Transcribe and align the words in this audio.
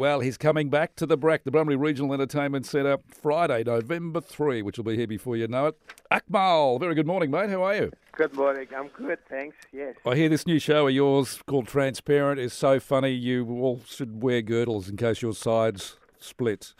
Well, 0.00 0.20
he's 0.20 0.38
coming 0.38 0.70
back 0.70 0.96
to 0.96 1.04
the 1.04 1.18
BREC, 1.18 1.44
the 1.44 1.50
Bunbury 1.50 1.76
Regional 1.76 2.14
Entertainment 2.14 2.64
Centre, 2.64 2.96
Friday, 3.06 3.64
November 3.64 4.22
3, 4.22 4.62
which 4.62 4.78
will 4.78 4.84
be 4.86 4.96
here 4.96 5.06
before 5.06 5.36
you 5.36 5.46
know 5.46 5.66
it. 5.66 5.78
Akmal, 6.10 6.80
very 6.80 6.94
good 6.94 7.06
morning, 7.06 7.30
mate. 7.30 7.50
How 7.50 7.62
are 7.64 7.74
you? 7.74 7.92
Good 8.12 8.32
morning. 8.32 8.66
I'm 8.74 8.88
good, 8.88 9.18
thanks. 9.28 9.58
Yes. 9.74 9.96
I 10.06 10.16
hear 10.16 10.30
this 10.30 10.46
new 10.46 10.58
show 10.58 10.88
of 10.88 10.94
yours 10.94 11.42
called 11.46 11.68
Transparent 11.68 12.40
is 12.40 12.54
so 12.54 12.80
funny. 12.80 13.10
You 13.10 13.46
all 13.60 13.82
should 13.86 14.22
wear 14.22 14.40
girdles 14.40 14.88
in 14.88 14.96
case 14.96 15.20
your 15.20 15.34
sides 15.34 15.98
split. 16.18 16.72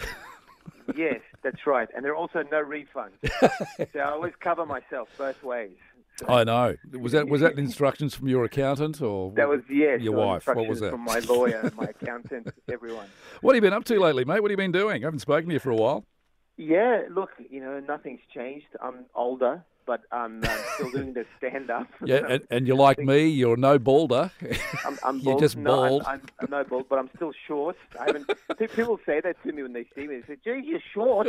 yes, 0.96 1.20
that's 1.42 1.66
right. 1.66 1.90
And 1.94 2.02
there 2.02 2.12
are 2.12 2.16
also 2.16 2.42
no 2.50 2.64
refunds. 2.64 3.10
so 3.92 3.98
I 3.98 4.12
always 4.12 4.32
cover 4.40 4.64
myself 4.64 5.10
both 5.18 5.42
ways. 5.42 5.76
I 6.28 6.44
know. 6.44 6.76
Was 6.98 7.12
that 7.12 7.28
was 7.28 7.40
that 7.40 7.58
instructions 7.58 8.14
from 8.14 8.28
your 8.28 8.44
accountant 8.44 9.00
or 9.00 9.32
that 9.36 9.48
was 9.48 9.60
yes, 9.68 10.00
your 10.00 10.14
wife? 10.14 10.46
What 10.46 10.66
was 10.66 10.80
that? 10.80 10.90
From 10.90 11.04
my 11.04 11.20
lawyer, 11.20 11.70
my 11.76 11.86
accountant, 11.86 12.52
everyone. 12.70 13.06
What 13.40 13.54
have 13.54 13.64
you 13.64 13.70
been 13.70 13.76
up 13.76 13.84
to 13.84 13.98
lately, 13.98 14.26
mate? 14.26 14.40
What 14.42 14.50
have 14.50 14.58
you 14.58 14.64
been 14.64 14.72
doing? 14.72 15.02
I 15.02 15.06
haven't 15.06 15.20
spoken 15.20 15.48
to 15.48 15.54
you 15.54 15.60
for 15.60 15.70
a 15.70 15.76
while. 15.76 16.04
Yeah, 16.58 17.04
look, 17.10 17.30
you 17.48 17.60
know, 17.60 17.80
nothing's 17.80 18.20
changed. 18.34 18.66
I'm 18.82 19.06
older, 19.14 19.64
but 19.90 20.02
I'm 20.12 20.44
uh, 20.44 20.56
still 20.74 20.90
doing 20.92 21.14
the 21.14 21.26
stand 21.36 21.68
up. 21.68 21.88
Yeah, 22.04 22.20
and, 22.28 22.46
and, 22.48 22.64
you're 22.64 22.76
like 22.76 23.00
me, 23.00 23.26
you're 23.26 23.56
no 23.56 23.76
balder. 23.76 24.30
I'm, 24.86 24.96
I'm 25.04 25.18
you're 25.24 25.40
just 25.40 25.56
no, 25.56 25.74
bald. 25.74 26.02
I'm, 26.06 26.12
I'm, 26.12 26.22
I'm, 26.42 26.50
no 26.50 26.62
bald, 26.62 26.88
but 26.88 27.00
I'm 27.00 27.10
still 27.16 27.32
short. 27.48 27.76
I 27.98 28.04
haven't. 28.04 28.30
people 28.76 29.00
say 29.04 29.20
that 29.20 29.42
to 29.42 29.52
me 29.52 29.64
when 29.64 29.72
they 29.72 29.86
see 29.96 30.06
me. 30.06 30.20
They 30.20 30.36
say, 30.36 30.40
"Gee, 30.44 30.64
you're 30.64 30.86
short," 30.94 31.26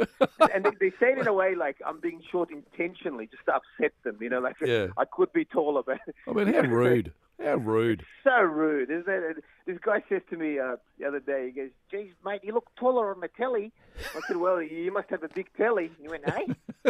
and 0.54 0.64
they, 0.64 0.70
they, 0.80 0.90
say 1.00 1.14
it 1.14 1.18
in 1.18 1.28
a 1.28 1.34
way 1.34 1.56
like 1.56 1.78
I'm 1.84 2.00
being 2.00 2.22
short 2.32 2.52
intentionally, 2.52 3.26
just 3.26 3.46
to 3.46 3.56
upset 3.56 3.94
them. 4.04 4.18
You 4.22 4.30
know, 4.30 4.40
like 4.40 4.58
yeah. 4.64 4.90
I 4.96 5.06
could 5.06 5.34
be 5.34 5.44
taller, 5.44 5.82
but 5.82 6.00
I 6.28 6.32
mean, 6.32 6.54
how 6.54 6.62
rude. 6.62 7.14
How 7.44 7.56
rude. 7.56 8.04
So 8.24 8.40
rude. 8.42 8.90
Isn't 8.90 9.08
it? 9.08 9.38
This 9.66 9.78
guy 9.84 10.04
says 10.10 10.22
to 10.30 10.38
me 10.38 10.60
uh, 10.60 10.76
the 11.00 11.06
other 11.06 11.20
day, 11.20 11.48
he 11.54 11.62
goes, 11.62 11.70
geez, 11.90 12.12
mate, 12.26 12.42
you 12.44 12.54
look 12.54 12.68
taller 12.80 13.14
on 13.14 13.20
the 13.20 13.30
telly. 13.30 13.72
I 14.16 14.20
said, 14.28 14.38
well, 14.38 14.62
you 14.62 14.92
must 14.92 15.10
have 15.10 15.24
a 15.24 15.30
big 15.34 15.48
telly. 15.58 15.92
He 16.02 16.08
went, 16.08 16.30
hey? 16.30 16.48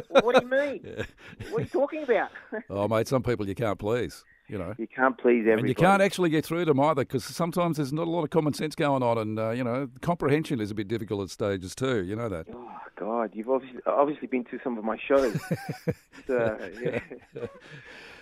Well, 0.09 0.23
what 0.23 0.35
do 0.35 0.45
you 0.45 0.49
mean? 0.49 0.81
Yeah. 0.97 1.03
What 1.51 1.59
are 1.59 1.63
you 1.63 1.69
talking 1.69 2.03
about? 2.03 2.31
oh, 2.69 2.87
mate, 2.87 3.07
some 3.07 3.23
people 3.23 3.47
you 3.47 3.55
can't 3.55 3.77
please. 3.79 4.23
You 4.51 4.57
know, 4.57 4.75
you 4.77 4.87
can't 4.87 5.17
please 5.17 5.43
everybody, 5.43 5.59
and 5.61 5.69
you 5.69 5.75
can't 5.75 6.01
actually 6.01 6.29
get 6.29 6.45
through 6.45 6.65
to 6.65 6.71
them 6.71 6.79
either 6.81 7.03
because 7.03 7.23
sometimes 7.23 7.77
there's 7.77 7.93
not 7.93 8.05
a 8.05 8.09
lot 8.09 8.25
of 8.25 8.31
common 8.31 8.53
sense 8.53 8.75
going 8.75 9.01
on, 9.01 9.17
and 9.17 9.39
uh, 9.39 9.51
you 9.51 9.63
know, 9.63 9.87
comprehension 10.01 10.59
is 10.59 10.69
a 10.71 10.75
bit 10.75 10.89
difficult 10.89 11.21
at 11.21 11.29
stages 11.29 11.73
too. 11.73 12.03
You 12.03 12.17
know 12.17 12.27
that. 12.27 12.47
Oh 12.53 12.69
God, 12.97 13.31
you've 13.33 13.49
obviously 13.49 13.79
obviously 13.87 14.27
been 14.27 14.43
to 14.45 14.59
some 14.61 14.77
of 14.77 14.83
my 14.83 14.97
shows. 14.97 15.39
so, 16.27 16.59
yeah. 16.83 16.99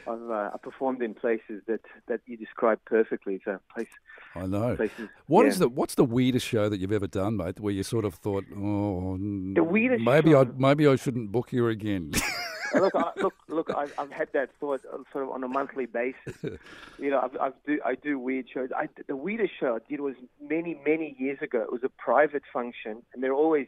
I've 0.07 0.29
uh, 0.29 0.51
I 0.53 0.57
performed 0.61 1.01
in 1.01 1.15
places 1.15 1.63
that, 1.67 1.81
that 2.07 2.21
you 2.27 2.37
described 2.37 2.85
perfectly. 2.85 3.41
So 3.43 3.59
place. 3.73 3.89
I 4.35 4.45
know. 4.45 4.75
Places, 4.75 5.09
what 5.25 5.43
yeah. 5.43 5.49
is 5.49 5.59
the 5.59 5.67
what's 5.67 5.95
the 5.95 6.05
weirdest 6.05 6.45
show 6.45 6.69
that 6.69 6.79
you've 6.79 6.91
ever 6.91 7.07
done, 7.07 7.37
mate? 7.37 7.59
Where 7.59 7.73
you 7.73 7.81
sort 7.81 8.05
of 8.05 8.13
thought, 8.13 8.45
oh, 8.55 9.17
the 9.17 9.63
weirdest. 9.63 10.03
Maybe 10.03 10.31
show. 10.31 10.41
I 10.41 10.45
maybe 10.55 10.87
I 10.87 10.95
shouldn't 10.95 11.31
book 11.31 11.51
you 11.51 11.67
again. 11.69 12.11
look, 12.75 12.95
I, 12.95 13.11
look, 13.17 13.33
look! 13.47 13.71
I've, 13.75 13.93
I've, 13.97 14.11
had 14.11 14.29
that 14.33 14.49
thought 14.59 14.81
uh, 14.85 14.97
sort 15.11 15.25
of 15.25 15.31
on 15.31 15.43
a 15.43 15.47
monthly 15.47 15.85
basis. 15.85 16.35
You 16.99 17.11
know, 17.11 17.21
I've, 17.21 17.37
I've 17.39 17.53
do 17.65 17.79
I 17.85 17.95
do 17.95 18.19
weird 18.19 18.47
shows. 18.53 18.69
I, 18.75 18.89
the 19.07 19.15
weirdest 19.15 19.53
show 19.57 19.75
I 19.75 19.89
did 19.89 20.01
was 20.01 20.15
many, 20.41 20.77
many 20.85 21.15
years 21.17 21.37
ago. 21.41 21.61
It 21.61 21.71
was 21.71 21.83
a 21.85 21.89
private 21.89 22.43
function, 22.51 23.03
and 23.13 23.23
they're 23.23 23.33
always 23.33 23.67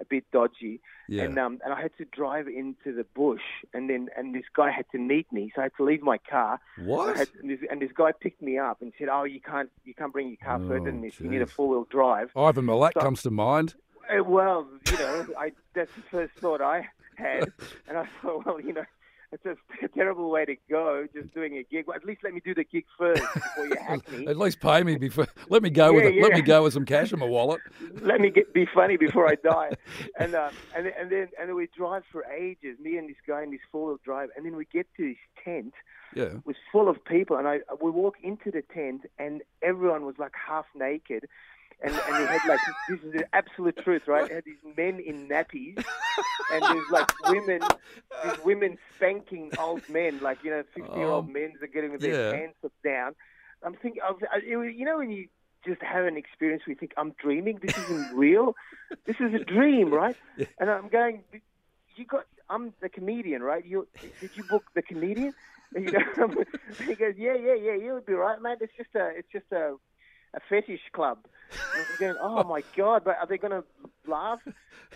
a 0.00 0.04
bit 0.06 0.24
dodgy. 0.32 0.80
Yeah. 1.08 1.24
And 1.24 1.38
um, 1.38 1.60
and 1.64 1.74
I 1.74 1.82
had 1.82 1.90
to 1.98 2.04
drive 2.06 2.48
into 2.48 2.94
the 2.94 3.04
bush, 3.14 3.42
and 3.74 3.90
then 3.90 4.08
and 4.16 4.34
this 4.34 4.44
guy 4.54 4.70
had 4.70 4.86
to 4.92 4.98
meet 4.98 5.30
me, 5.32 5.52
so 5.54 5.60
I 5.60 5.64
had 5.64 5.72
to 5.76 5.84
leave 5.84 6.02
my 6.02 6.18
car. 6.18 6.60
What? 6.78 7.18
And, 7.18 7.50
this, 7.50 7.58
and, 7.70 7.82
this, 7.82 7.90
guy 7.94 8.12
picked 8.12 8.40
me 8.40 8.58
up 8.58 8.80
and 8.80 8.92
said, 8.98 9.08
"Oh, 9.10 9.24
you 9.24 9.40
can't 9.40 9.70
you 9.84 9.92
can't 9.92 10.12
bring 10.12 10.28
your 10.28 10.38
car 10.42 10.60
oh, 10.62 10.68
further 10.68 10.86
than 10.86 11.02
this. 11.02 11.14
Geez. 11.14 11.22
You 11.22 11.30
need 11.30 11.42
a 11.42 11.46
four 11.46 11.68
wheel 11.68 11.86
drive." 11.90 12.30
Ivan 12.36 12.66
Milat 12.66 12.92
so, 12.94 13.00
comes 13.00 13.22
to 13.22 13.30
mind. 13.30 13.74
Uh, 14.08 14.24
well, 14.24 14.66
you 14.90 14.98
know, 14.98 15.26
I 15.38 15.52
that's 15.74 15.92
the 15.94 16.02
first 16.02 16.34
thought 16.34 16.62
I 16.62 16.88
had, 17.20 17.52
and 17.88 17.98
I 17.98 18.08
thought, 18.22 18.46
well, 18.46 18.60
you 18.60 18.72
know, 18.72 18.84
it's 19.32 19.46
a, 19.46 19.56
a, 19.84 19.88
terrible 19.94 20.30
way 20.30 20.44
to 20.44 20.56
go, 20.68 21.06
just 21.14 21.32
doing 21.34 21.56
a 21.56 21.62
gig. 21.62 21.86
Well, 21.86 21.96
at 21.96 22.04
least 22.04 22.20
let 22.24 22.34
me 22.34 22.40
do 22.44 22.54
the 22.54 22.64
gig 22.64 22.84
first 22.98 23.22
before 23.32 23.66
you 23.66 23.76
hack 23.80 24.10
me. 24.10 24.26
at 24.26 24.36
least 24.36 24.60
pay 24.60 24.82
me 24.82 24.96
before. 24.96 25.28
Let 25.48 25.62
me 25.62 25.70
go 25.70 25.90
yeah, 25.90 25.96
with 25.96 26.04
it. 26.06 26.14
Yeah. 26.14 26.22
Let 26.22 26.32
me 26.32 26.42
go 26.42 26.64
with 26.64 26.74
some 26.74 26.84
cash 26.84 27.12
in 27.12 27.18
my 27.18 27.26
wallet. 27.26 27.60
let 28.02 28.20
me 28.20 28.30
get 28.30 28.52
be 28.52 28.66
funny 28.74 28.96
before 28.96 29.28
I 29.28 29.36
die. 29.36 29.70
and 30.18 30.34
uh, 30.34 30.50
and 30.76 30.86
and 30.86 31.10
then 31.10 31.28
and 31.38 31.48
then 31.48 31.54
we 31.54 31.68
drive 31.76 32.02
for 32.10 32.24
ages. 32.24 32.78
Me 32.80 32.96
and 32.96 33.08
this 33.08 33.16
guy 33.26 33.42
in 33.42 33.50
this 33.50 33.60
four 33.70 33.88
wheel 33.88 33.98
drive, 34.04 34.30
and 34.36 34.44
then 34.44 34.56
we 34.56 34.64
get 34.64 34.86
to 34.96 35.08
this 35.08 35.44
tent. 35.44 35.74
Yeah. 36.14 36.24
It 36.24 36.46
was 36.46 36.56
full 36.72 36.88
of 36.88 37.04
people, 37.04 37.36
and 37.36 37.46
I 37.46 37.60
we 37.80 37.90
walk 37.90 38.16
into 38.22 38.50
the 38.50 38.62
tent, 38.74 39.02
and 39.18 39.42
everyone 39.62 40.04
was 40.04 40.16
like 40.18 40.32
half 40.34 40.66
naked 40.74 41.26
and 41.82 41.92
and 41.94 42.14
they 42.16 42.26
had 42.26 42.40
like 42.48 42.60
this 42.88 43.00
is 43.00 43.12
the 43.12 43.26
absolute 43.34 43.76
truth, 43.84 44.02
right? 44.06 44.28
They 44.28 44.34
had 44.36 44.44
these 44.44 44.62
men 44.76 45.00
in 45.00 45.28
nappies, 45.28 45.82
and 46.52 46.62
there's 46.62 46.90
like 46.90 47.10
women, 47.28 47.60
these 48.24 48.38
women 48.44 48.78
spanking 48.96 49.50
old 49.58 49.88
men, 49.88 50.20
like 50.20 50.42
you 50.44 50.50
know, 50.50 50.62
fifty 50.74 50.92
year 50.98 51.08
old 51.08 51.26
Oh, 51.28 51.32
men 51.32 51.52
that 51.54 51.62
are 51.64 51.72
getting 51.72 51.92
with 51.92 52.00
their 52.02 52.26
yeah. 52.32 52.32
pants 52.38 52.56
up 52.64 52.72
down. 52.84 53.14
I'm 53.62 53.74
thinking, 53.74 54.02
of, 54.02 54.22
uh, 54.22 54.26
I- 54.32 54.56
was- 54.56 54.74
you 54.74 54.84
know, 54.84 54.98
when 54.98 55.10
you 55.10 55.28
just 55.66 55.82
have 55.82 56.06
an 56.06 56.16
experience 56.16 56.62
where 56.66 56.72
you 56.72 56.78
think, 56.78 56.92
I'm 56.96 57.12
dreaming. 57.22 57.58
This 57.62 57.76
isn't 57.76 58.14
real. 58.16 58.54
This 59.06 59.16
is 59.20 59.34
a 59.34 59.38
dream, 59.44 59.92
right? 59.92 60.16
And 60.58 60.70
I'm 60.70 60.88
going, 60.88 61.22
you 61.96 62.04
got. 62.06 62.24
I'm 62.48 62.72
the 62.80 62.88
comedian, 62.88 63.42
right? 63.42 63.64
You 63.64 63.86
did 64.20 64.30
you 64.34 64.42
book 64.44 64.64
the 64.74 64.82
comedian? 64.82 65.34
You 65.72 65.82
know, 65.92 66.34
he 66.84 66.96
goes, 66.96 67.14
yeah, 67.16 67.36
yeah, 67.36 67.54
yeah. 67.54 67.74
You'll 67.74 68.00
be 68.00 68.12
right, 68.14 68.42
mate. 68.42 68.58
It's 68.60 68.72
just 68.76 68.92
a, 68.96 69.10
it's 69.16 69.28
just 69.30 69.44
a, 69.52 69.76
a 70.34 70.40
fetish 70.48 70.80
club. 70.92 71.18
I'm 71.74 71.84
going, 71.98 72.16
oh 72.20 72.44
my 72.44 72.62
god! 72.76 73.02
But 73.04 73.16
are 73.18 73.26
they 73.26 73.36
going 73.38 73.50
to 73.50 73.64
laugh? 74.06 74.38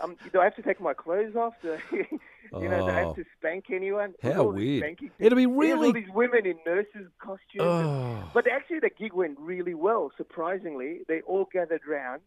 Um, 0.00 0.16
do 0.32 0.40
I 0.40 0.44
have 0.44 0.56
to 0.56 0.62
take 0.62 0.80
my 0.80 0.94
clothes 0.94 1.34
off? 1.36 1.54
Do, 1.62 1.78
you 1.92 2.68
know, 2.68 2.86
do 2.86 2.86
I 2.86 3.02
Oh. 3.02 3.06
have 3.08 3.16
to 3.16 3.24
spank 3.38 3.64
anyone? 3.72 4.14
How 4.22 4.44
All 4.44 4.52
weird. 4.52 5.00
It'd 5.18 5.36
be 5.36 5.46
really- 5.46 5.88
all 5.88 5.92
these 5.92 6.08
women 6.14 6.46
in 6.46 6.56
nurses' 6.66 7.08
costumes. 7.18 7.40
and- 7.60 7.86
Oh. 7.88 8.30
but 8.32 8.46
actually, 8.46 8.78
the 8.80 8.90
gig 8.90 9.12
went 9.12 9.38
really 9.40 9.74
well. 9.74 10.12
Surprisingly, 10.16 11.00
they 11.08 11.20
all 11.22 11.48
gathered 11.52 11.82
round, 11.88 12.22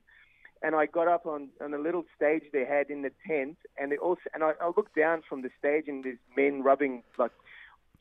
and 0.62 0.76
I 0.76 0.86
got 0.88 1.08
up 1.08 1.26
on, 1.26 1.50
on 1.62 1.74
a 1.74 1.78
little 1.78 2.04
stage 2.16 2.44
they 2.52 2.66
had 2.66 2.90
in 2.90 3.04
the 3.04 3.12
tent, 3.26 3.58
and 3.78 3.92
they 3.94 3.98
also 3.98 4.22
and 4.34 4.44
I, 4.44 4.52
I 4.62 4.68
looked 4.76 4.96
down 4.96 5.22
from 5.28 5.42
the 5.42 5.50
stage, 5.58 5.86
and 5.88 6.04
there's 6.04 6.18
men 6.36 6.64
rubbing 6.64 7.04
like, 7.18 7.32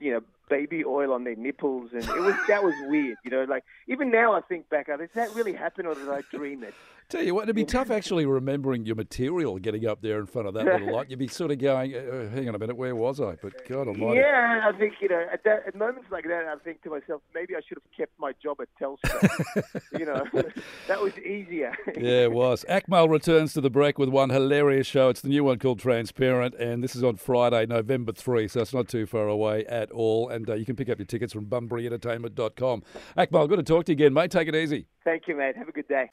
you 0.01 0.11
know, 0.13 0.21
baby 0.49 0.85
oil 0.85 1.13
on 1.13 1.25
their 1.25 1.37
nipples, 1.37 1.91
and 1.93 2.05
it 2.05 2.21
was 2.21 2.35
that 2.49 2.63
was 2.63 2.75
weird. 2.89 3.17
You 3.25 3.31
know, 3.31 3.45
like 3.45 3.65
even 3.89 4.11
now 4.11 4.33
I 4.33 4.41
think 4.41 4.69
back, 4.69 4.87
did 4.87 5.11
that 5.15 5.35
really 5.35 5.53
happen, 5.53 5.87
or 5.87 5.95
did 5.95 6.09
I 6.09 6.23
dream 6.31 6.63
it? 6.63 6.75
Tell 7.09 7.23
you 7.23 7.37
what, 7.37 7.45
it'd 7.45 7.55
be 7.55 7.65
tough 7.65 7.93
actually 7.93 8.27
remembering 8.27 8.85
your 8.85 8.97
material 8.97 9.61
getting 9.61 9.87
up 9.87 10.03
there 10.03 10.19
in 10.19 10.27
front 10.27 10.49
of 10.49 10.55
that 10.55 10.65
little 10.65 10.93
lot. 10.93 11.09
You'd 11.09 11.21
be 11.21 11.29
sort 11.29 11.53
of 11.53 11.59
going, 11.59 11.95
uh, 11.95 12.29
hang 12.31 12.49
on 12.49 12.57
a 12.57 12.59
minute, 12.59 12.77
where 12.77 12.97
was 12.97 13.21
I? 13.21 13.37
But 13.41 13.65
God 13.69 13.87
almighty. 13.87 14.19
Yeah, 14.19 14.63
I 14.65 14.77
think 14.77 14.95
you 15.01 15.09
know 15.09 15.25
at, 15.33 15.45
that, 15.45 15.69
at 15.69 15.77
moments 15.77 16.11
like 16.11 16.25
that, 16.25 16.47
I 16.47 16.57
think 16.65 16.83
to 16.83 16.91
myself, 16.91 17.23
maybe 17.33 17.55
I 17.55 17.61
should 17.61 17.79
have 17.79 17.97
kept 17.97 18.19
my 18.19 18.33
job 18.43 18.61
at 18.61 18.67
Telstra. 18.81 19.83
you 20.01 20.05
know, 20.05 20.25
that 20.89 21.01
was 21.01 21.17
easier. 21.19 21.77
Yeah, 21.97 22.25
it 22.25 22.33
was. 22.33 22.65
Akmal 22.69 23.09
returns 23.09 23.53
to 23.53 23.61
the 23.61 23.71
BREC 23.71 23.99
with 23.99 24.09
one 24.09 24.31
hilarious 24.31 24.89
show. 24.89 25.09
It's 25.09 25.21
the 25.21 25.29
new 25.29 25.45
one 25.45 25.61
called 25.61 25.79
Transparent, 25.79 26.57
and 26.57 26.83
this 26.83 26.97
is 26.97 27.05
on 27.05 27.15
Friday, 27.15 27.67
November 27.67 28.11
3, 28.11 28.49
so 28.49 28.63
it's 28.63 28.75
not 28.75 28.89
too 28.89 29.07
far 29.07 29.29
away 29.29 29.65
at 29.67 29.93
all. 29.93 30.29
And 30.37 30.49
uh, 30.51 30.55
you 30.55 30.67
can 30.67 30.77
pick 30.77 30.91
up 30.91 30.99
your 30.99 31.07
tickets 31.07 31.33
from 31.33 31.47
bunburyentertainment.com. 31.47 32.83
Akmal, 33.17 33.49
good 33.49 33.57
to 33.57 33.63
talk 33.63 33.87
to 33.87 33.93
you 33.93 33.95
again, 33.95 34.13
mate. 34.13 34.31
Take 34.31 34.49
it 34.49 34.55
easy. 34.55 34.87
Thank 35.03 35.27
you, 35.29 35.37
mate. 35.37 35.57
Have 35.57 35.69
a 35.69 35.73
good 35.73 35.89
day. 35.89 36.11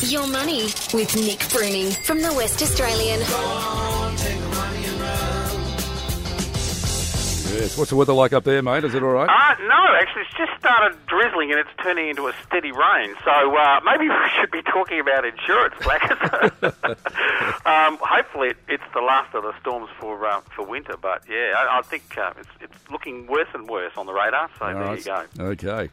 Your 0.00 0.26
money 0.26 0.62
with 0.94 1.14
Nick 1.16 1.40
Bruining 1.50 1.92
from 2.04 2.22
the 2.22 2.32
West 2.32 2.62
Australian. 2.62 3.20
Yes. 7.58 7.76
What's 7.76 7.90
the 7.90 7.96
weather 7.96 8.12
like 8.12 8.32
up 8.32 8.44
there, 8.44 8.62
mate? 8.62 8.84
Is 8.84 8.94
it 8.94 9.02
all 9.02 9.10
right? 9.10 9.28
Uh, 9.28 9.62
no, 9.66 9.74
actually, 10.00 10.22
it's 10.22 10.36
just 10.36 10.52
started 10.60 10.96
drizzling 11.06 11.50
and 11.50 11.58
it's 11.58 11.70
turning 11.82 12.08
into 12.08 12.28
a 12.28 12.34
steady 12.46 12.70
rain. 12.72 13.14
So 13.24 13.56
uh, 13.56 13.80
maybe 13.84 14.08
we 14.08 14.14
should 14.40 14.50
be 14.50 14.62
talking 14.62 15.00
about 15.00 15.24
insurance, 15.24 15.74
Blackers. 15.82 16.18
um, 17.66 17.98
hopefully, 18.00 18.50
it, 18.50 18.56
it's 18.68 18.84
the 18.94 19.00
last 19.00 19.34
of 19.34 19.42
the 19.42 19.58
storms 19.60 19.88
for 19.98 20.24
uh, 20.26 20.40
for 20.54 20.64
winter. 20.64 20.96
But 21.00 21.22
yeah, 21.28 21.54
I, 21.56 21.78
I 21.78 21.82
think 21.82 22.16
uh, 22.16 22.32
it's, 22.38 22.48
it's 22.57 22.57
looking 22.90 23.26
worse 23.26 23.48
and 23.54 23.68
worse 23.68 23.92
on 23.96 24.06
the 24.06 24.12
radar. 24.12 24.50
So 24.58 24.66
All 24.66 24.74
there 24.74 24.82
right. 24.82 24.98
you 24.98 25.04
go. 25.04 25.44
Okay. 25.44 25.88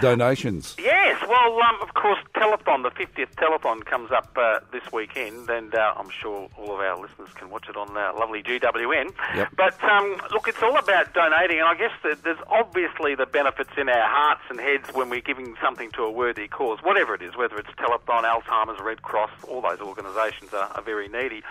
Donations. 0.00 0.76
Yes, 0.78 1.20
well, 1.28 1.60
um, 1.62 1.76
of 1.82 1.94
course, 1.94 2.18
telethon, 2.40 2.82
the 2.82 2.90
50th 2.90 3.34
telethon 3.36 3.84
comes 3.84 4.10
up 4.10 4.30
uh, 4.36 4.60
this 4.72 4.82
weekend, 4.92 5.50
and 5.50 5.74
uh, 5.74 5.92
I'm 5.94 6.08
sure 6.08 6.48
all 6.56 6.72
of 6.72 6.80
our 6.80 6.98
listeners 6.98 7.28
can 7.34 7.50
watch 7.50 7.68
it 7.68 7.76
on 7.76 7.94
uh, 7.94 8.12
lovely 8.18 8.42
GWN. 8.42 9.12
Yep. 9.36 9.48
But 9.56 9.84
um, 9.84 10.16
look, 10.32 10.48
it's 10.48 10.62
all 10.62 10.78
about 10.78 11.12
donating, 11.12 11.58
and 11.58 11.68
I 11.68 11.74
guess 11.74 11.92
there's 12.02 12.38
obviously 12.48 13.14
the 13.14 13.26
benefits 13.26 13.70
in 13.76 13.90
our 13.90 14.08
hearts 14.08 14.40
and 14.48 14.58
heads 14.58 14.88
when 14.94 15.10
we're 15.10 15.20
giving 15.20 15.54
something 15.62 15.90
to 15.92 16.02
a 16.04 16.10
worthy 16.10 16.48
cause, 16.48 16.78
whatever 16.82 17.14
it 17.14 17.20
is, 17.20 17.36
whether 17.36 17.58
it's 17.58 17.68
telethon, 17.76 18.24
Alzheimer's, 18.24 18.80
Red 18.80 19.02
Cross, 19.02 19.30
all 19.46 19.60
those 19.60 19.80
organisations 19.80 20.54
are, 20.54 20.70
are 20.74 20.82
very 20.82 21.08
needy. 21.08 21.42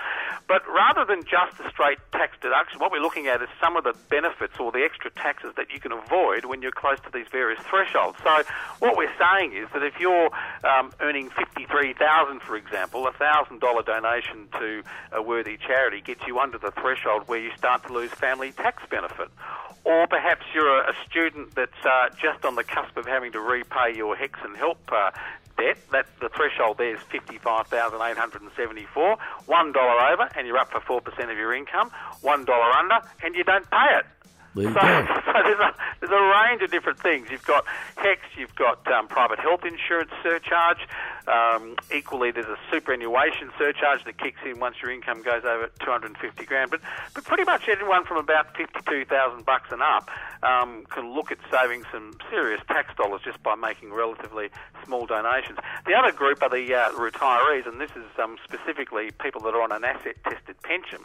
But 0.48 0.68
rather 0.68 1.06
than 1.06 1.22
just 1.22 1.60
a 1.60 1.70
straight 1.70 2.00
tax 2.12 2.36
deduction, 2.42 2.80
what 2.80 2.92
we're 2.92 3.02
looking 3.02 3.28
at 3.28 3.44
is 3.44 3.50
some 3.62 3.78
of 3.78 3.84
the 3.84 3.94
benefits 4.10 4.60
or 4.60 4.72
the 4.72 4.84
extra 4.84 5.12
taxes 5.12 5.54
that 5.56 5.70
you 5.72 5.80
can 5.80 5.92
avoid 5.92 6.46
when 6.46 6.64
you're 6.64 6.72
close 6.72 7.00
to 7.02 7.12
these 7.14 7.28
various 7.32 7.62
thresholds. 7.70 8.18
So 8.24 8.42
what 8.80 8.98
we're 8.98 9.14
saying 9.20 9.54
is 9.54 9.68
that 9.74 9.84
if 9.84 10.00
you're 10.00 10.32
um, 10.80 10.92
earning 11.00 11.30
53000 11.30 12.42
for 12.42 12.56
example, 12.56 13.08
a 13.08 13.12
$1,000 13.12 13.86
donation 13.86 14.48
to 14.60 14.84
a 15.12 15.22
worthy 15.22 15.58
charity 15.58 16.02
gets 16.02 16.26
you 16.26 16.40
under 16.40 16.58
the 16.58 16.72
threshold 16.72 17.24
where 17.28 17.40
you 17.40 17.52
start 17.58 17.86
to 17.88 17.94
lose 17.94 18.12
family 18.12 18.52
tax 18.52 18.84
benefit. 18.90 19.30
Or 19.84 20.08
perhaps 20.08 20.46
you're 20.54 20.82
a, 20.82 20.92
a 20.92 20.94
student 21.10 21.56
that's 21.56 21.86
uh, 21.86 22.10
just 22.22 22.46
on 22.46 22.56
the 22.56 22.64
cusp 22.64 22.96
of 22.98 23.06
having 23.06 23.32
to 23.32 23.40
repay 23.40 23.96
your 23.96 24.16
HECS 24.16 24.44
and 24.44 24.56
HELP 24.56 24.78
uh, 24.92 25.12
debt. 25.58 25.78
That 25.92 26.06
the 26.20 26.30
threshold 26.30 26.78
there 26.78 26.96
is 26.96 27.02
fifty-five 27.10 27.68
thousand 27.68 28.02
eight 28.02 28.18
hundred 28.18 28.42
and 28.42 28.52
seventy-four. 28.56 29.18
One 29.46 29.72
dollar 29.72 30.12
over, 30.12 30.30
and 30.36 30.46
you're 30.46 30.58
up 30.58 30.72
for 30.72 30.82
four 30.82 31.02
percent 31.02 31.32
of 31.32 31.38
your 31.38 31.56
income. 31.56 31.92
One 32.22 32.44
dollar 32.44 32.72
under, 32.78 33.00
and 33.24 33.36
you 33.36 33.44
don't 33.44 33.70
pay 33.72 33.98
it. 34.00 34.06
There 34.56 34.64
you 34.66 34.74
So, 34.74 34.80
go. 34.80 35.08
so 35.26 35.34
there's 35.44 35.60
a 35.60 35.74
there's 36.00 36.12
a 36.12 36.48
range 36.50 36.62
of 36.62 36.72
different 36.72 37.00
things. 37.00 37.28
You've 37.30 37.46
got 37.46 37.66
HECS, 37.98 38.38
you've 38.38 38.56
got 38.56 38.86
um, 38.92 39.08
private 39.08 39.40
health 39.40 39.64
insurance 39.66 40.12
surcharge. 40.24 40.80
Um, 41.30 41.76
equally, 41.94 42.32
there's 42.32 42.48
a 42.48 42.58
superannuation 42.72 43.52
surcharge 43.58 44.04
that 44.06 44.18
kicks 44.18 44.40
in 44.46 44.60
once 44.60 44.78
your 44.82 44.92
income 44.92 45.22
goes 45.22 45.44
over 45.46 45.70
250 45.80 46.46
grand. 46.46 46.72
But 46.72 46.82
but 47.14 47.24
pretty 47.24 47.44
much 47.44 47.70
anyone 47.70 48.06
from 48.06 48.18
about 48.18 48.56
52,000 48.58 49.46
bucks 49.46 49.72
and 49.72 49.82
up 49.82 50.10
um, 50.42 50.86
can 50.90 51.14
look 51.14 51.32
at 51.32 51.38
saving 51.52 51.84
some 51.92 52.16
serious 52.30 52.62
tax 52.68 52.96
dollars 52.96 53.22
just 53.24 53.42
by 53.44 53.56
making 53.56 53.94
relatively 53.94 54.50
small 54.86 55.06
donations. 55.06 55.58
The 55.86 55.94
other 55.94 56.12
group 56.12 56.42
are 56.42 56.50
the 56.50 56.74
uh, 56.74 56.90
retirees, 56.92 57.68
and 57.68 57.80
this 57.80 57.92
is 57.92 58.06
um, 58.22 58.38
specifically 58.44 59.12
people 59.22 59.42
that 59.42 59.54
are 59.54 59.62
on 59.62 59.72
an 59.72 59.84
asset-tested 59.84 60.62
pension. 60.64 61.00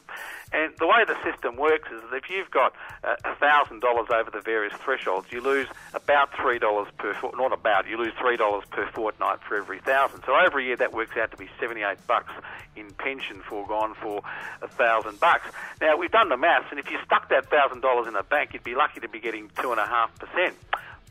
And 0.53 0.73
the 0.79 0.87
way 0.87 1.05
the 1.07 1.17
system 1.25 1.57
works 1.57 1.91
is 1.91 2.01
that 2.11 2.17
if 2.17 2.31
you've 2.31 2.51
got 2.51 2.75
uh, 3.03 3.17
$1,000 3.25 3.83
over 3.83 4.31
the 4.31 4.41
various 4.41 4.73
thresholds, 4.75 5.27
you 5.31 5.41
lose 5.41 5.67
about 5.93 6.33
$3 6.33 6.61
per 6.97 7.15
fort, 7.15 7.37
not 7.37 7.53
about, 7.53 7.89
you 7.89 7.99
lose 7.99 8.13
$3 8.15 8.71
per 8.71 8.87
fortnight 8.93 9.41
for 9.47 9.57
every 9.57 9.81
thousand. 10.15 10.27
So 10.27 10.35
over 10.35 10.59
a 10.59 10.63
year 10.65 10.77
that 10.77 10.93
works 10.93 11.17
out 11.17 11.31
to 11.31 11.37
be 11.37 11.49
78 11.61 12.07
bucks 12.07 12.33
in 12.77 12.91
pension 12.93 13.41
foregone 13.49 13.95
for 13.95 14.23
a 14.63 14.69
thousand 14.69 15.21
bucks. 15.21 15.47
Now 15.81 15.97
we've 15.97 16.11
done 16.11 16.29
the 16.29 16.37
maths, 16.37 16.67
and 16.71 16.79
if 16.79 16.91
you 16.91 16.99
stuck 17.05 17.29
that 17.31 17.51
thousand 17.51 17.81
dollars 17.81 18.07
in 18.07 18.17
a 18.17 18.23
bank, 18.23 18.53
you'd 18.53 18.65
be 18.65 18.75
lucky 18.75 19.01
to 19.01 19.09
be 19.09 19.21
getting 19.21 19.51
two 19.61 19.71
and 19.71 19.81
a 19.81 19.87
half 19.87 20.17
percent. 20.19 20.55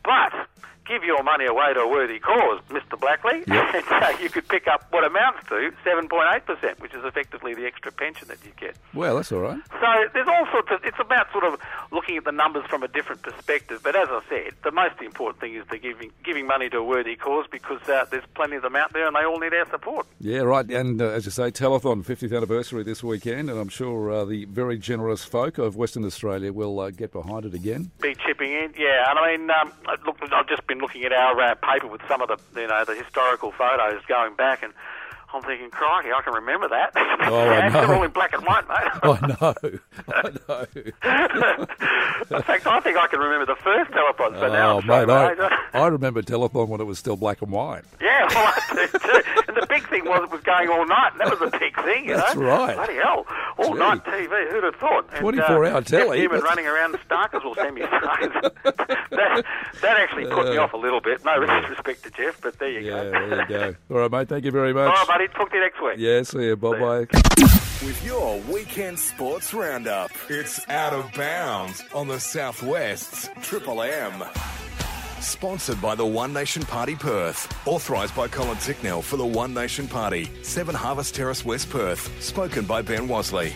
But 0.03 0.33
give 0.85 1.03
your 1.03 1.23
money 1.23 1.45
away 1.45 1.73
to 1.73 1.79
a 1.81 1.87
worthy 1.87 2.19
cause, 2.19 2.61
Mr. 2.69 2.99
Blackley, 2.99 3.43
Yep. 3.47 3.83
uh, 3.91 4.13
you 4.21 4.29
could 4.29 4.47
pick 4.47 4.67
up 4.67 4.85
what 4.91 5.03
amounts 5.03 5.47
to 5.49 5.71
7.8%, 5.85 6.79
which 6.79 6.93
is 6.93 7.03
effectively 7.05 7.53
the 7.53 7.65
extra 7.65 7.91
pension 7.91 8.27
that 8.27 8.37
you 8.45 8.51
get. 8.59 8.75
Well, 8.93 9.15
that's 9.15 9.31
all 9.31 9.39
right. 9.39 9.59
So 9.79 9.87
there's 10.13 10.27
all 10.27 10.45
sorts 10.51 10.69
of. 10.71 10.83
It's 10.83 10.99
about 10.99 11.31
sort 11.31 11.43
of 11.45 11.59
looking 11.91 12.17
at 12.17 12.25
the 12.25 12.31
numbers 12.31 12.65
from 12.69 12.83
a 12.83 12.87
different 12.87 13.21
perspective. 13.21 13.81
But 13.83 13.95
as 13.95 14.07
I 14.09 14.21
said, 14.29 14.53
the 14.63 14.71
most 14.71 15.01
important 15.01 15.39
thing 15.41 15.55
is 15.55 15.63
the 15.69 15.77
giving 15.77 16.11
giving 16.23 16.47
money 16.47 16.69
to 16.69 16.77
a 16.77 16.83
worthy 16.83 17.15
cause 17.15 17.45
because 17.51 17.81
uh, 17.89 18.05
there's 18.11 18.23
plenty 18.35 18.55
of 18.55 18.61
them 18.61 18.75
out 18.75 18.93
there 18.93 19.07
and 19.07 19.15
they 19.15 19.23
all 19.25 19.39
need 19.39 19.53
our 19.53 19.69
support. 19.69 20.05
Yeah, 20.19 20.39
right. 20.39 20.69
And 20.69 21.01
uh, 21.01 21.05
as 21.09 21.25
you 21.25 21.31
say, 21.31 21.51
Telethon 21.51 22.03
50th 22.05 22.35
anniversary 22.35 22.83
this 22.83 23.03
weekend, 23.03 23.49
and 23.49 23.59
I'm 23.59 23.69
sure 23.69 24.11
uh, 24.11 24.25
the 24.25 24.45
very 24.45 24.77
generous 24.77 25.23
folk 25.23 25.57
of 25.57 25.75
Western 25.75 26.05
Australia 26.05 26.51
will 26.53 26.79
uh, 26.79 26.89
get 26.91 27.11
behind 27.11 27.45
it 27.45 27.53
again. 27.53 27.91
Be 28.01 28.15
chipping 28.25 28.51
in, 28.51 28.73
yeah. 28.77 29.09
And 29.09 29.19
I 29.19 29.37
mean, 29.37 29.49
um, 29.51 29.71
look, 30.05 30.17
I've 30.31 30.47
just 30.47 30.65
been 30.73 30.81
looking 30.81 31.03
at 31.03 31.13
our 31.13 31.39
uh, 31.39 31.55
paper 31.55 31.87
with 31.87 32.01
some 32.07 32.21
of 32.21 32.29
the 32.29 32.61
you 32.61 32.67
know 32.67 32.83
the 32.85 32.95
historical 32.95 33.51
photos 33.51 34.01
going 34.07 34.35
back 34.35 34.63
and. 34.63 34.73
I'm 35.33 35.41
thinking, 35.41 35.69
crikey, 35.71 36.09
I 36.15 36.21
can 36.21 36.33
remember 36.33 36.67
that. 36.69 36.93
Oh, 37.23 37.39
I 37.39 37.69
know. 37.69 37.87
They're 37.87 37.95
all 37.95 38.03
in 38.03 38.11
black 38.11 38.33
and 38.33 38.45
white, 38.45 38.67
mate. 38.67 38.77
I 39.03 39.27
know, 39.27 39.53
I 40.09 40.29
know. 40.49 42.35
in 42.37 42.43
fact, 42.43 42.67
I 42.67 42.79
think 42.81 42.97
I 42.97 43.07
can 43.07 43.19
remember 43.19 43.45
the 43.45 43.55
first 43.61 43.91
telethon. 43.91 44.37
So 44.39 44.47
now 44.51 44.75
oh, 44.75 44.79
I'm 44.79 45.07
mate. 45.07 45.09
I, 45.09 45.57
I 45.73 45.87
remember 45.87 46.21
Telethon 46.21 46.67
when 46.67 46.81
it 46.81 46.83
was 46.83 46.99
still 46.99 47.15
black 47.15 47.41
and 47.41 47.49
white. 47.51 47.83
Yeah, 48.01 48.27
well, 48.29 48.53
I 48.55 48.75
do 48.75 48.87
too. 48.99 49.21
And 49.47 49.55
the 49.57 49.65
big 49.67 49.87
thing 49.87 50.03
was 50.05 50.23
it 50.23 50.31
was 50.31 50.41
going 50.41 50.67
all 50.69 50.85
night, 50.85 51.11
and 51.13 51.21
that 51.21 51.29
was 51.29 51.39
the 51.39 51.57
big 51.57 51.75
thing, 51.81 52.05
you 52.09 52.15
That's 52.15 52.35
know. 52.35 52.41
right. 52.41 52.75
Bloody 52.75 52.95
hell, 52.95 53.25
all 53.57 53.73
Gee. 53.73 53.79
night 53.79 54.03
TV. 54.03 54.51
Who'd 54.51 54.63
have 54.65 54.75
thought? 54.75 55.07
And, 55.13 55.19
24 55.21 55.65
uh, 55.65 55.69
hour 55.71 55.81
telly, 55.81 56.19
Newman 56.19 56.39
that's- 56.41 56.43
running 56.43 56.67
around 56.67 56.91
the 56.91 56.97
Starkers 56.99 57.43
will 57.45 57.55
send 57.55 57.75
me 57.75 57.81
that, 57.81 59.43
that 59.81 59.97
actually 59.97 60.25
put 60.25 60.49
me 60.49 60.57
off 60.57 60.73
a 60.73 60.77
little 60.77 60.99
bit. 61.01 61.23
No 61.23 61.39
disrespect 61.45 62.03
to 62.03 62.11
Jeff, 62.11 62.41
but 62.41 62.59
there 62.59 62.69
you 62.69 62.79
Yeah, 62.81 63.03
go. 63.03 63.11
there 63.11 63.41
you 63.41 63.47
go. 63.47 63.75
All 63.95 64.01
right, 64.01 64.11
mate. 64.11 64.29
Thank 64.29 64.43
you 64.45 64.51
very 64.51 64.73
much. 64.73 64.93
right, 64.93 65.07
buddy. 65.07 65.22
Talk 65.27 65.49
to 65.51 65.55
you 65.55 65.61
next 65.61 65.81
week. 65.81 65.95
Yeah, 65.97 66.23
see 66.23 66.45
you. 66.45 66.55
Bye 66.55 66.79
bye. 66.79 67.07
With 67.85 68.01
your 68.05 68.39
weekend 68.41 68.97
sports 68.99 69.53
roundup, 69.53 70.11
it's 70.29 70.67
out 70.69 70.93
of 70.93 71.11
bounds 71.13 71.83
on 71.93 72.07
the 72.07 72.19
Southwest's 72.19 73.29
Triple 73.41 73.81
M. 73.81 74.23
Sponsored 75.19 75.81
by 75.81 75.95
the 75.95 76.05
One 76.05 76.33
Nation 76.33 76.63
Party 76.63 76.95
Perth. 76.95 77.51
Authorised 77.67 78.15
by 78.15 78.27
Colin 78.27 78.57
Tincknell 78.57 79.03
for 79.03 79.17
the 79.17 79.25
One 79.25 79.53
Nation 79.53 79.87
Party. 79.87 80.29
7 80.43 80.75
Harvest 80.75 81.15
Terrace, 81.15 81.45
West 81.45 81.69
Perth. 81.69 82.11
Spoken 82.21 82.65
by 82.65 82.81
Ben 82.81 83.07
Wasley. 83.07 83.53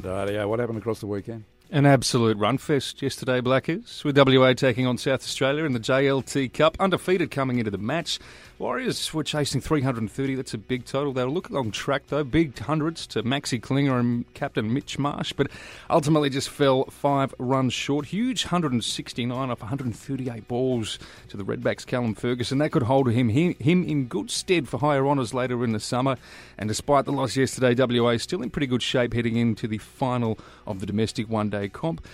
Rightio, 0.00 0.48
what 0.48 0.58
happened 0.58 0.78
across 0.78 1.00
the 1.00 1.06
weekend? 1.06 1.44
An 1.70 1.86
absolute 1.86 2.36
run 2.36 2.58
fest 2.58 3.00
yesterday, 3.00 3.40
Blackers, 3.40 4.04
with 4.04 4.18
WA 4.18 4.52
taking 4.52 4.86
on 4.86 4.98
South 4.98 5.22
Australia 5.22 5.64
in 5.64 5.72
the 5.72 5.80
JLT 5.80 6.52
Cup, 6.52 6.76
undefeated 6.78 7.30
coming 7.30 7.58
into 7.58 7.70
the 7.70 7.78
match. 7.78 8.18
Warriors 8.62 9.12
were 9.12 9.24
chasing 9.24 9.60
330, 9.60 10.36
that's 10.36 10.54
a 10.54 10.58
big 10.58 10.84
total. 10.84 11.12
They 11.12 11.24
were 11.24 11.30
looking 11.32 11.56
on 11.56 11.72
track, 11.72 12.04
though, 12.06 12.22
big 12.22 12.56
hundreds 12.56 13.08
to 13.08 13.24
Maxi 13.24 13.60
Klinger 13.60 13.98
and 13.98 14.32
Captain 14.34 14.72
Mitch 14.72 15.00
Marsh, 15.00 15.32
but 15.32 15.48
ultimately 15.90 16.30
just 16.30 16.48
fell 16.48 16.84
five 16.84 17.34
runs 17.40 17.72
short. 17.72 18.06
Huge 18.06 18.44
169 18.44 19.50
off 19.50 19.60
138 19.62 20.46
balls 20.46 21.00
to 21.26 21.36
the 21.36 21.42
Redbacks' 21.42 21.84
Callum 21.84 22.14
Ferguson. 22.14 22.58
That 22.58 22.70
could 22.70 22.84
hold 22.84 23.10
him, 23.10 23.30
him, 23.30 23.56
him 23.58 23.82
in 23.82 24.06
good 24.06 24.30
stead 24.30 24.68
for 24.68 24.78
higher 24.78 25.08
honours 25.08 25.34
later 25.34 25.64
in 25.64 25.72
the 25.72 25.80
summer. 25.80 26.16
And 26.56 26.68
despite 26.68 27.04
the 27.04 27.10
loss 27.10 27.36
yesterday, 27.36 27.74
WA 27.74 28.10
is 28.10 28.22
still 28.22 28.42
in 28.42 28.50
pretty 28.50 28.68
good 28.68 28.80
shape 28.80 29.12
heading 29.12 29.34
into 29.34 29.66
the 29.66 29.78
final 29.78 30.38
of 30.68 30.78
the 30.78 30.86
domestic 30.86 31.28
one 31.28 31.50
day 31.50 31.68
comp. 31.68 32.06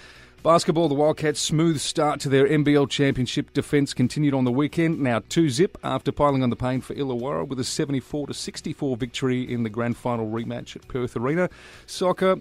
Basketball, 0.44 0.88
the 0.88 0.94
Wildcats' 0.94 1.40
smooth 1.40 1.80
start 1.80 2.20
to 2.20 2.28
their 2.28 2.46
NBL 2.46 2.88
championship 2.88 3.52
defence 3.52 3.92
continued 3.92 4.34
on 4.34 4.44
the 4.44 4.52
weekend. 4.52 5.00
Now 5.00 5.20
2 5.28 5.50
zip 5.50 5.76
after 5.82 6.12
piling 6.12 6.44
on 6.44 6.50
the 6.50 6.56
pain 6.56 6.80
for 6.80 6.94
Illawarra 6.94 7.46
with 7.46 7.58
a 7.58 7.64
74 7.64 8.28
to 8.28 8.34
64 8.34 8.96
victory 8.96 9.52
in 9.52 9.64
the 9.64 9.68
grand 9.68 9.96
final 9.96 10.30
rematch 10.30 10.76
at 10.76 10.86
Perth 10.86 11.16
Arena. 11.16 11.50
Soccer. 11.86 12.40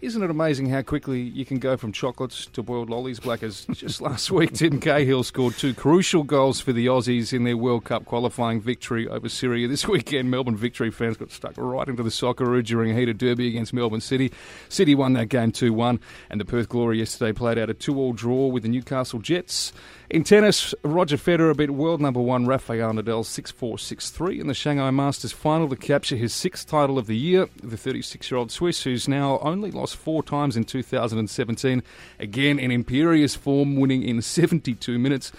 Isn't 0.00 0.22
it 0.22 0.30
amazing 0.30 0.68
how 0.68 0.82
quickly 0.82 1.20
you 1.20 1.44
can 1.44 1.58
go 1.58 1.76
from 1.76 1.90
chocolates 1.90 2.46
to 2.52 2.62
boiled 2.62 2.88
lollies, 2.88 3.18
Blackers? 3.18 3.66
Just 3.72 4.00
last 4.00 4.30
week, 4.30 4.52
Tim 4.52 4.78
Cahill 4.78 5.24
scored 5.24 5.54
two 5.54 5.74
crucial 5.74 6.22
goals 6.22 6.60
for 6.60 6.72
the 6.72 6.86
Aussies 6.86 7.32
in 7.32 7.42
their 7.42 7.56
World 7.56 7.84
Cup 7.84 8.04
qualifying 8.04 8.60
victory 8.60 9.08
over 9.08 9.28
Syria. 9.28 9.66
This 9.66 9.88
weekend, 9.88 10.30
Melbourne 10.30 10.56
victory 10.56 10.92
fans 10.92 11.16
got 11.16 11.32
stuck 11.32 11.54
right 11.56 11.88
into 11.88 12.04
the 12.04 12.10
Socceroo 12.10 12.64
during 12.64 12.92
a 12.92 12.94
heated 12.94 13.18
derby 13.18 13.48
against 13.48 13.72
Melbourne 13.72 14.00
City. 14.00 14.30
City 14.68 14.94
won 14.94 15.14
that 15.14 15.30
game 15.30 15.50
2 15.50 15.72
1, 15.72 15.98
and 16.30 16.40
the 16.40 16.44
Perth 16.44 16.68
Glory 16.68 17.00
yesterday 17.00 17.32
played 17.32 17.58
out 17.58 17.68
a 17.68 17.74
2 17.74 17.98
all 17.98 18.12
draw 18.12 18.46
with 18.46 18.62
the 18.62 18.68
Newcastle 18.68 19.18
Jets. 19.18 19.72
In 20.10 20.22
tennis, 20.22 20.76
Roger 20.84 21.16
Federer 21.16 21.56
beat 21.56 21.70
world 21.70 22.00
number 22.00 22.20
one 22.20 22.46
Rafael 22.46 22.92
Nadal 22.92 23.26
6 23.26 23.50
4 23.50 23.78
6 23.78 24.10
3 24.10 24.40
in 24.40 24.46
the 24.46 24.54
Shanghai 24.54 24.90
Masters 24.90 25.32
final 25.32 25.68
to 25.68 25.76
capture 25.76 26.16
his 26.16 26.32
sixth 26.32 26.68
title 26.68 26.98
of 26.98 27.08
the 27.08 27.16
year. 27.16 27.48
The 27.62 27.76
36 27.76 28.30
year 28.30 28.38
old 28.38 28.52
Swiss, 28.52 28.84
who's 28.84 29.08
now 29.08 29.38
only 29.40 29.70
lost 29.70 29.87
four 29.92 30.22
times 30.22 30.56
in 30.56 30.64
2017, 30.64 31.82
again 32.18 32.58
in 32.58 32.70
imperious 32.70 33.34
form, 33.34 33.76
winning 33.76 34.02
in 34.02 34.20
72 34.22 34.98
minutes. 34.98 35.32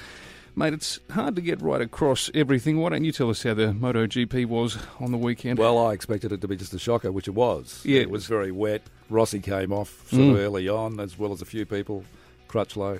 Mate, 0.55 0.73
it's 0.73 0.99
hard 1.11 1.35
to 1.37 1.41
get 1.41 1.61
right 1.61 1.79
across 1.79 2.29
everything. 2.33 2.79
Why 2.79 2.89
don't 2.89 3.05
you 3.05 3.11
tell 3.13 3.29
us 3.29 3.43
how 3.43 3.53
the 3.53 3.67
MotoGP 3.67 4.45
was 4.47 4.77
on 4.99 5.11
the 5.11 5.17
weekend? 5.17 5.57
Well, 5.59 5.77
I 5.77 5.93
expected 5.93 6.31
it 6.33 6.41
to 6.41 6.47
be 6.47 6.57
just 6.57 6.73
a 6.73 6.79
shocker, 6.79 7.11
which 7.11 7.27
it 7.27 7.31
was. 7.35 7.81
Yeah, 7.85 8.01
it 8.01 8.09
was. 8.09 8.25
very 8.25 8.51
wet. 8.51 8.81
Rossi 9.09 9.39
came 9.39 9.71
off 9.71 10.09
sort 10.09 10.21
Mm. 10.23 10.31
of 10.31 10.37
early 10.37 10.67
on, 10.67 10.99
as 10.99 11.17
well 11.17 11.31
as 11.31 11.41
a 11.41 11.45
few 11.45 11.65
people, 11.65 12.03
Crutchlow. 12.49 12.99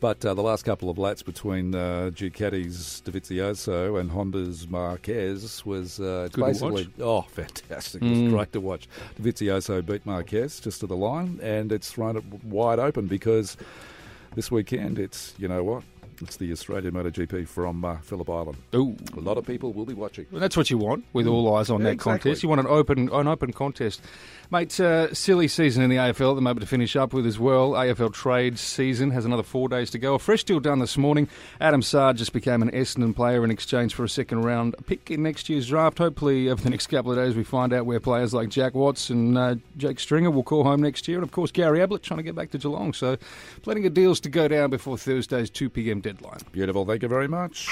But 0.00 0.24
uh, 0.24 0.32
the 0.32 0.42
last 0.42 0.64
couple 0.64 0.88
of 0.88 0.96
laps 0.96 1.22
between 1.22 1.74
uh, 1.74 2.10
Ducati's 2.14 3.02
Dovizioso 3.04 4.00
and 4.00 4.10
Honda's 4.10 4.66
Marquez 4.66 5.64
was 5.66 6.00
uh, 6.00 6.22
it's 6.26 6.36
Good 6.36 6.40
to 6.40 6.46
basically 6.46 6.88
oh 7.00 7.22
fantastic! 7.22 8.02
It 8.02 8.08
was 8.08 8.18
Mm. 8.20 8.30
great 8.30 8.52
to 8.52 8.60
watch. 8.60 8.88
Dovizioso 9.20 9.84
beat 9.84 10.06
Marquez 10.06 10.58
just 10.58 10.80
to 10.80 10.86
the 10.86 10.96
line, 10.96 11.38
and 11.42 11.70
it's 11.70 11.92
thrown 11.92 12.16
it 12.16 12.24
wide 12.44 12.78
open 12.78 13.08
because 13.08 13.58
this 14.34 14.50
weekend 14.50 14.98
it's 14.98 15.34
you 15.38 15.48
know 15.48 15.62
what 15.62 15.82
It's 16.22 16.36
the 16.36 16.52
Australian 16.52 16.92
MotoGP 16.94 17.48
from 17.48 17.82
uh, 17.84 17.96
Phillip 18.02 18.28
Island. 18.28 18.58
Ooh. 18.74 18.94
A 19.16 19.20
lot 19.20 19.38
of 19.38 19.46
people 19.46 19.72
will 19.72 19.86
be 19.86 19.94
watching. 19.94 20.26
Well, 20.30 20.40
that's 20.40 20.56
what 20.56 20.68
you 20.68 20.76
want, 20.76 21.04
with 21.14 21.26
all 21.26 21.54
eyes 21.56 21.70
on 21.70 21.80
Yeah, 21.80 21.84
that 21.84 21.92
exactly. 21.92 22.18
contest. 22.30 22.42
You 22.42 22.48
want 22.50 22.60
an 22.60 22.66
open, 22.66 23.08
an 23.10 23.26
open 23.26 23.52
contest, 23.54 24.02
mate. 24.50 24.78
Uh, 24.78 25.14
silly 25.14 25.48
season 25.48 25.82
in 25.82 25.88
the 25.88 25.96
AFL 25.96 26.32
at 26.32 26.34
the 26.34 26.42
moment 26.42 26.60
to 26.60 26.66
finish 26.66 26.94
up 26.94 27.14
with 27.14 27.26
as 27.26 27.38
well. 27.38 27.70
AFL 27.72 28.12
trade 28.12 28.58
season 28.58 29.10
has 29.12 29.24
another 29.24 29.42
four 29.42 29.68
days 29.70 29.90
to 29.92 29.98
go. 29.98 30.14
A 30.14 30.18
fresh 30.18 30.44
deal 30.44 30.60
done 30.60 30.78
this 30.78 30.98
morning. 30.98 31.26
Adam 31.58 31.80
Saad 31.80 32.18
just 32.18 32.34
became 32.34 32.60
an 32.60 32.70
Essendon 32.70 33.16
player 33.16 33.42
in 33.42 33.50
exchange 33.50 33.94
for 33.94 34.04
a 34.04 34.08
second 34.08 34.42
round 34.42 34.74
pick 34.86 35.10
in 35.10 35.22
next 35.22 35.48
year's 35.48 35.68
draft. 35.68 35.96
Hopefully, 35.98 36.50
over 36.50 36.62
the 36.62 36.68
next 36.70 36.88
couple 36.88 37.12
of 37.12 37.16
days, 37.16 37.34
we 37.34 37.44
find 37.44 37.72
out 37.72 37.86
where 37.86 37.98
players 37.98 38.34
like 38.34 38.50
Jack 38.50 38.74
Watts 38.74 39.08
and 39.08 39.38
uh, 39.38 39.54
Jake 39.78 39.98
Stringer 39.98 40.30
will 40.30 40.42
call 40.42 40.64
home 40.64 40.82
next 40.82 41.08
year, 41.08 41.16
and 41.16 41.24
of 41.24 41.30
course 41.32 41.50
Gary 41.50 41.80
Ablett 41.80 42.02
trying 42.02 42.18
to 42.18 42.24
get 42.24 42.34
back 42.34 42.50
to 42.50 42.58
Geelong. 42.58 42.92
So, 42.92 43.16
plenty 43.62 43.86
of 43.86 43.94
deals 43.94 44.20
to 44.20 44.28
go 44.28 44.48
down 44.48 44.68
before 44.68 44.98
Thursday's 44.98 45.48
two 45.48 45.70
pm 45.70 46.00
deadline. 46.12 46.40
Beautiful. 46.52 46.84
Thank 46.84 47.02
you 47.02 47.08
very 47.08 47.28
much. 47.28 47.68